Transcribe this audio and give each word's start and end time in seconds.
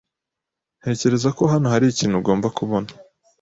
Ntekereza 0.79 1.29
ko 1.37 1.43
hano 1.51 1.67
hari 1.73 1.85
ikintu 1.87 2.15
ugomba 2.17 2.47
kubona. 2.57 2.89